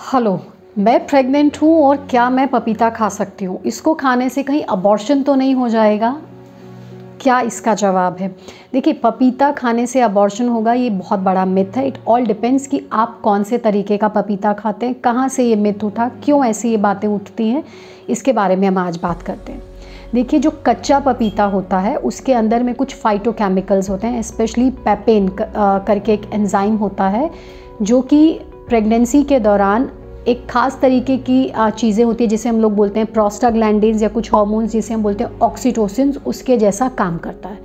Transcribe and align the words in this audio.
Hello 0.00 0.38
मैं 0.78 1.06
pregnant 1.06 1.56
हूँ 1.62 1.82
और 1.84 1.96
क्या 2.10 2.28
मैं 2.30 2.46
पपीता 2.48 2.88
खा 2.90 3.08
सकती 3.08 3.44
हूँ? 3.44 3.60
इसको 3.62 3.92
खाने 3.94 4.28
से 4.28 4.42
कहीं 4.42 4.62
अबॉर्शन 4.64 5.22
तो 5.22 5.34
नहीं 5.34 5.54
हो 5.54 5.68
जाएगा? 5.68 6.10
क्या 7.20 7.40
इसका 7.40 7.74
जवाब 7.74 8.16
है? 8.16 8.28
देखिए, 8.72 8.92
पपीता 8.94 9.50
खाने 9.52 9.86
से 9.86 10.00
अबॉर्शन 10.00 10.48
होगा, 10.48 10.72
ये 10.72 10.90
बहुत 10.90 11.20
बड़ा 11.20 11.44
मिथ 11.44 11.76
है। 11.76 11.86
इट 11.88 11.98
ऑल 12.08 12.26
डिपेंड्स 12.26 12.66
कि 12.66 12.82
आप 12.92 13.20
कौन 13.20 13.42
से 13.42 13.58
तरीके 13.58 13.96
का 13.96 14.08
पपीता 14.08 14.52
खाते 14.52 14.86
हैं, 14.86 14.94
कहाँ 14.94 15.28
से 15.28 15.44
ये 15.44 15.56
मिथ 15.56 15.84
उठा, 15.84 16.08
क्यों 16.24 16.44
ऐसी 16.44 16.70
ये 16.70 16.76
बातें 16.78 17.08
उठती 17.08 17.48
हैं, 17.48 17.64
इसके 18.08 18.32
बारे 18.32 18.56
में 18.56 18.68
हम 18.68 18.78
आज 18.78 18.98
बात 19.02 19.22
करते 19.22 19.52
हैं। 19.52 19.62
देखिए, 20.14 20.40
जो 20.40 20.50
कच्चा 20.66 21.00
पपीता 21.00 21.44
होता 21.46 21.78
है, 21.78 21.96
उसके 21.96 22.34
अंदर 22.34 22.62
में 22.62 22.74
कुछ 22.74 22.94
फाइटोकेमिकल्स 22.94 23.90
होते 23.90 24.06
हैं 24.06 24.22
स्पेशली 24.22 24.70
पेपेन 24.70 25.28
करके 25.38 26.12
एक 26.12 26.30
एंजाइम 26.32 26.76
होता 26.76 27.08
है, 27.08 27.30
जो 27.82 28.00
कि 28.02 28.40
प्रेगनेंसी 28.70 29.22
के 29.22 29.38
दौरान 29.40 29.88
एक 30.28 30.44
ख़ास 30.50 30.78
तरीके 30.82 31.16
की 31.18 31.38
चीज़ें 31.54 32.04
होती 32.04 32.24
है, 32.24 32.28
जिसे 32.28 32.48
हम 32.48 32.60
लोग 32.60 32.74
बोलते 32.74 33.00
हैं 33.00 33.06
प्रोस्टाग्लैंड 33.12 33.84
या 34.02 34.08
कुछ 34.08 34.32
हॉर्मोन्स 34.32 34.70
जिसे 34.72 34.94
हम 34.94 35.02
बोलते 35.02 35.24
हैं 35.24 35.38
ऑक्सीटोसिन 35.40 36.12
उसके 36.26 36.56
जैसा 36.56 36.88
काम 36.98 37.16
करता 37.18 37.48
है। 37.48 37.58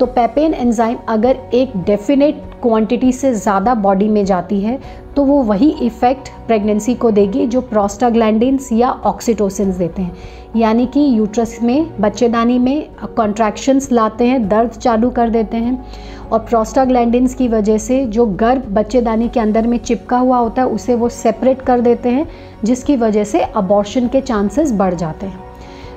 तो 0.00 0.06
पेपेन 0.06 0.54
एंजाइम 0.54 0.96
अगर 1.08 1.36
एक 1.54 1.76
डेफिनेट 1.76 2.40
क्वांटिटी 2.62 3.12
से 3.12 3.32
ज़्यादा 3.34 3.74
बॉडी 3.74 4.08
में 4.08 4.24
जाती 4.24 4.60
है 4.60 4.78
तो 5.16 5.24
वो 5.24 5.42
वही 5.42 5.68
इफ़ेक्ट 5.82 6.28
प्रेगनेंसी 6.46 6.94
को 6.94 7.10
देगी 7.10 7.46
जो 7.46 7.60
प्रोस्टाग्लैंडिन्स 7.60 8.72
या 8.72 8.90
ऑक्सीटोसिन 8.90 9.72
देते 9.72 10.02
हैं। 10.02 10.16
यानी 10.56 10.86
कि 10.86 11.06
यूट्रस 11.18 11.58
में, 11.62 12.00
बच्चेदानी 12.00 12.58
में 12.58 12.88
कॉन्ट्रैक्शंस 13.16 13.90
लाते 13.92 14.24
हैं, 14.24 14.48
दर्द 14.48 14.70
चालू 14.72 15.10
कर 15.10 15.30
देते 15.30 15.56
हैं। 15.56 15.84
और 16.32 16.38
प्रोस्टाग्लैंडिन्स 16.40 17.34
की 17.34 17.48
वजह 17.48 17.78
से 17.78 18.04
जो 18.06 18.26
गर्भ 18.36 18.66
बच्चेदानी 18.70 19.28
के 19.28 19.40
अंदर 19.40 19.66
में 19.66 19.78
चिपका 19.78 20.18
हुआ 20.18 20.38
होता 20.38 20.62
है, 20.62 20.68
उसे 20.68 20.94
वो 20.94 21.08
सेपरेट 21.08 21.62
कर 21.62 21.80
देते 21.80 22.08
हैं, 22.08 22.28
जिसकी 22.64 22.96
वजह 22.96 23.24
से 23.24 23.40
अबॉर्शन 23.40 24.08
के 24.08 24.20
चांसेस 24.20 24.72
बढ़ 24.72 24.94
जाते 24.94 25.26
हैं। 25.26 25.45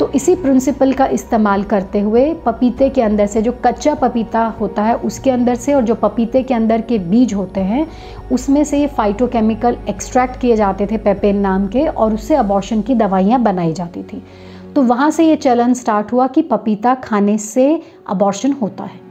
तो 0.00 0.08
इसी 0.14 0.34
प्रिंसिपल 0.34 0.92
का 0.92 1.06
इस्तेमाल 1.06 1.62
करते 1.62 2.00
हुए 2.00 2.22
पपीते 2.44 2.88
के 2.90 3.02
अंदर 3.02 3.26
से 3.26 3.40
जो 3.42 3.52
कच्चा 3.64 3.94
पपीता 3.94 4.44
होता 4.60 4.82
है, 4.82 4.94
उसके 4.96 5.30
अंदर 5.30 5.54
से 5.54 5.74
और 5.74 5.82
जो 5.82 5.94
पपीते 5.94 6.42
के 6.42 6.54
अंदर 6.54 6.80
के 6.80 6.98
बीज 6.98 7.34
होते 7.34 7.60
हैं, 7.60 7.86
उसमें 8.32 8.62
से 8.64 8.78
ये 8.78 8.86
फाइटोकेमिकल 8.86 9.76
एक्सट्रैक्ट 9.88 10.40
किए 10.40 10.56
जाते 10.56 10.86
थे 10.86 10.96
पेपेन 10.96 11.36
नाम 11.36 11.66
के 11.66 11.86
और 11.86 12.14
उससे 12.14 12.34
अबॉर्शन 12.34 12.82
की 12.82 12.94
दवाइयाँ 12.94 13.42
बनाई 13.42 13.72
जाती 13.72 14.02
थी। 14.02 14.22
तो 14.74 14.82
वहाँ 14.82 15.10
से 15.10 15.24
ये 15.24 15.36
चलन 15.36 15.74
स्टार्ट 15.74 16.12
हुआ 16.12 16.26
कि 16.26 16.42
पपीता 16.42 16.94
खाने 16.94 17.36
से 17.38 17.82
अबॉर्शन 18.08 18.52
होता 18.52 18.84
है। 18.84 19.09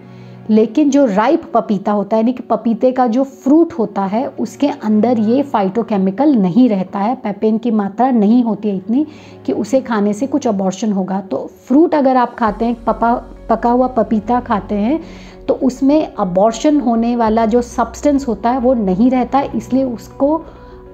लेकिन 0.49 0.89
जो 0.89 1.05
राइप 1.05 1.41
पपीता 1.53 1.91
होता 1.91 2.17
है, 2.17 2.21
यानी 2.21 2.33
कि 2.33 2.43
पपीते 2.43 2.91
का 2.91 3.05
जो 3.07 3.23
फ्रूट 3.23 3.73
होता 3.73 4.05
है, 4.05 4.25
उसके 4.29 4.67
अंदर 4.67 5.19
ये 5.19 5.41
फाइटोकेमिकल 5.43 6.35
नहीं 6.35 6.67
रहता 6.69 6.99
है 6.99 7.15
पेपेन 7.15 7.57
की 7.57 7.71
मात्रा 7.71 8.09
नहीं 8.11 8.43
होती 8.43 8.69
है 8.69 8.75
इतनी 8.75 9.05
कि 9.45 9.53
उसे 9.53 9.81
खाने 9.81 10.13
से 10.13 10.27
कुछ 10.27 10.47
अबॉर्शन 10.47 10.91
होगा। 10.91 11.19
तो 11.21 11.45
फ्रूट 11.67 11.95
अगर 11.95 12.17
आप 12.17 12.35
खाते 12.35 12.65
हैं, 12.65 12.83
पपा, 12.83 13.13
पका 13.49 13.69
हुआ 13.69 13.87
पपीता 13.87 14.39
खाते 14.39 14.75
हैं 14.75 15.01
तो 15.47 15.53
उसमें 15.63 16.13
अबॉर्शन 16.13 16.79
होने 16.79 17.15
वाला 17.15 17.45
जो 17.45 17.61
सब्सटेंस 17.61 18.27
होता 18.27 18.49
है, 18.49 18.59
वो 18.59 18.73
नहीं 18.73 19.09
रहता, 19.11 19.41
इसलिए 19.41 19.83
उसको 19.83 20.37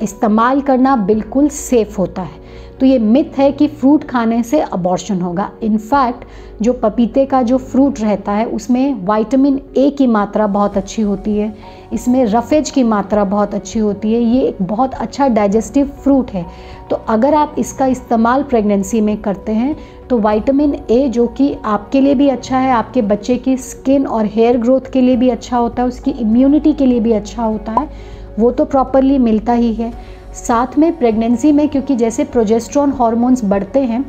इस्तेमाल 0.01 0.61
करना 0.61 0.95
बिल्कुल 0.95 1.47
सेफ़ 1.49 1.97
होता 1.97 2.21
है। 2.21 2.43
तो 2.79 2.85
ये 2.85 2.97
मिथ 2.99 3.37
है 3.37 3.51
कि 3.51 3.67
फ्रूट 3.67 4.03
खाने 4.03 4.41
से 4.43 4.59
अबॉर्शन 4.59 5.21
होगा। 5.21 5.49
इनफैक्ट 5.63 6.23
जो 6.61 6.73
पपीते 6.73 7.25
का 7.25 7.41
जो 7.41 7.57
फ्रूट 7.57 7.99
रहता 7.99 8.31
है, 8.31 8.45
उसमें 8.45 9.05
वाइटामिन 9.05 9.59
ए 9.77 9.89
की 9.89 10.07
मात्रा 10.07 10.47
बहुत 10.47 10.77
अच्छी 10.77 11.01
होती 11.01 11.37
है। 11.37 11.53
इसमें 11.93 12.23
रफेज 12.25 12.69
की 12.69 12.83
मात्रा 12.83 13.23
बहुत 13.23 13.53
अच्छी 13.53 13.79
होती 13.79 14.13
है। 14.13 14.21
ये 14.21 14.41
एक 14.41 14.61
बहुत 14.61 14.93
अच्छा 14.93 15.27
डाइजेस्टिव 15.27 15.87
फ्रूट 16.03 16.31
है। 16.31 16.45
तो 16.89 16.95
अगर 17.09 17.33
आप 17.33 17.55
इसका 17.59 17.85
इस्तेमाल 17.85 18.43
प्रेगनेंसी 18.43 19.01
में 19.01 19.15
करते 19.17 19.51
हैं 19.51 19.75
तो 20.09 20.17
वाइटामिन 20.19 20.73
ए 20.91 21.07
जो 21.09 21.25
कि 21.27 21.53
आपके 21.65 22.01
लिए 22.01 22.15
भी 22.15 22.27
अच्छा 22.29 22.57
है, 22.57 22.71
आपके 22.71 23.01
बच्चे 23.03 23.37
की 23.37 23.55
स्किन 23.57 24.05
और 24.07 24.25
हेयर 24.25 24.57
ग्रोथ 24.57 24.91
के 24.93 25.01
लिए 25.01 25.15
भी 25.15 25.29
अच्छा 25.29 25.57
होता 25.57 25.81
है, 25.81 25.87
उसकी 25.87 26.11
इम्यूनिटी 26.11 26.73
के 26.73 26.85
लिए 26.85 26.99
भी 26.99 27.11
अच्छा 27.11 27.43
होता 27.43 27.71
है 27.71 28.13
वो 28.39 28.51
तो 28.51 28.65
प्रॉपरली 28.65 29.17
मिलता 29.19 29.53
ही 29.53 29.73
है। 29.73 29.91
साथ 30.37 30.77
में 30.77 30.91
प्रेगनेंसी 30.97 31.51
में 31.51 31.67
क्योंकि 31.69 31.95
जैसे 31.95 32.23
प्रोजेस्ट्रॉन 32.25 32.91
हार्मोन्स 32.91 33.43
बढ़ते 33.45 33.79
हैं 33.81 34.05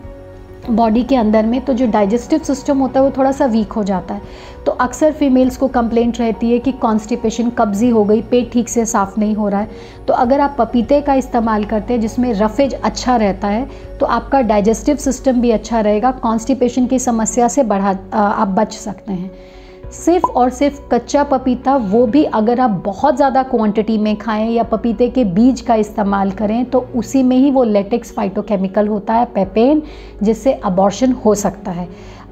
बॉडी 0.70 1.03
के 1.03 1.16
अंदर 1.16 1.47
में 1.47 1.60
तो 1.64 1.72
जो 1.72 1.87
डाइजेस्टिव 1.87 2.38
सिस्टम 2.38 2.78
होता 2.78 3.00
है, 3.00 3.06
वो 3.06 3.12
थोड़ा 3.16 3.32
सा 3.32 3.47
वीक 3.47 3.72
हो 3.72 3.82
जाता 3.84 4.15
है। 4.15 4.22
तो 4.66 4.72
अक्सर 4.72 5.12
फीमेल्स 5.12 5.56
को 5.56 5.69
कंप्लेंट 5.69 6.19
रहती 6.20 6.50
है 6.53 6.59
कि 6.59 6.72
कॉन्स्टिपेशन 6.75 7.50
कब्जी 7.50 7.91
हो 7.91 8.04
गई, 8.04 8.22
पेट 8.22 8.50
ठीक 8.53 8.69
से 8.69 8.84
साफ़ 8.86 9.19
नहीं 9.20 9.34
हो 9.34 9.48
रहा 9.48 9.60
है। 9.60 9.69
तो 10.09 10.15
अगर 10.15 10.41
आप 10.41 10.56
पपीते 10.59 11.00
का 11.00 11.15
इस्तेमाल 11.15 11.65
करते 11.65 11.94
हैं, 11.94 12.00
जिसमें 12.00 12.32
रफेज 12.34 12.75
अच्छा 12.75 13.16
रहता 13.16 13.48
है 13.48 13.69
तो 14.00 14.06
आपका 14.06 14.41
डाइजेस्टिव 14.42 14.97
सिस्टम 14.97 15.41
भी 15.41 15.50
अच्छा 15.50 15.81
रहेगा। 15.81 16.10
कॉन्स्टिपेशन 16.12 16.86
की 16.86 16.98
समस्या 16.98 17.48
से 17.48 17.62
बढ़ा 17.65 17.97
आप 18.12 18.48
बच 18.50 18.72
सकते 18.75 19.12
हैं। 19.12 19.31
सिर्फ़ 19.92 20.24
और 20.26 20.50
सिर्फ़ 20.50 20.80
कच्चा 20.92 21.22
पपीता, 21.24 21.76
वो 21.76 22.06
भी 22.06 22.22
अगर 22.24 22.60
आप 22.60 22.70
बहुत 22.84 23.16
ज़्यादा 23.16 23.42
क्वांटिटी 23.42 23.97
में 23.98 24.16
खाएँ 24.16 24.50
या 24.50 24.62
पपीते 24.62 25.08
के 25.10 25.24
बीज 25.26 25.60
का 25.60 25.74
इस्तेमाल 25.74 26.30
करें 26.32 26.64
तो 26.64 26.80
उसी 26.97 27.22
में 27.22 27.36
ही 27.36 27.50
वो 27.50 27.64
लेटेक्स 27.64 28.12
फाइटोकेमिकल 28.12 28.88
होता 28.88 29.14
है 29.14 29.24
पेपेन 29.34 29.82
जिससे 30.22 30.52
अबॉर्शन 30.54 31.12
हो 31.24 31.34
सकता 31.34 31.70
है। 31.70 31.88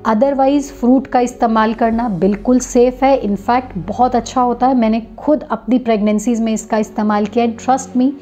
अदरवाइज़ 0.07 0.73
फ्रूट 0.73 1.07
का 1.07 1.21
इस्तेमाल 1.21 1.75
करना 1.75 2.09
बिल्कुल 2.19 2.59
सेफ़ 2.61 3.05
है। 3.05 3.17
इनफैक्ट 3.19 3.77
बहुत 3.89 4.17
अच्छा 4.17 4.41
होता 4.41 4.67
है। 4.67 4.75
मैंने 4.75 5.01
खुद 5.19 5.43
अपनी 5.51 5.79
प्रेगनेंसीज़ 5.79 6.43
में 6.43 6.53
इसका 6.53 6.79
इस्तेमाल 6.79 7.27
किया 7.27 7.45
एंड 7.45 7.59
ट्रस्ट 7.59 7.97
मी 7.97 8.13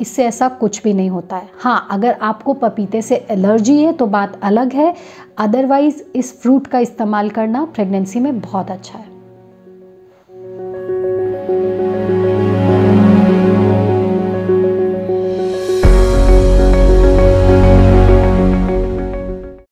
इससे 0.00 0.24
ऐसा 0.24 0.48
कुछ 0.48 0.82
भी 0.82 0.92
नहीं 0.94 1.10
होता 1.10 1.36
है। 1.36 1.48
हाँ 1.58 1.86
अगर 1.90 2.18
आपको 2.22 2.54
पपीते 2.54 3.02
से 3.02 3.16
एलर्जी 3.30 3.82
है 3.82 3.92
तो 3.92 4.06
बात 4.06 4.38
अलग 4.42 4.72
है। 4.72 4.94
अदरवाइज़ 5.38 6.02
इस 6.14 6.40
फ्रूट 6.42 6.66
का 6.66 6.78
इस्तेमाल 6.78 7.30
करना 7.30 7.64
प्रेगनेंसी 7.64 8.20
में 8.20 8.40
बहुत 8.40 8.70
अच्छा 8.70 8.98
है। 8.98 9.13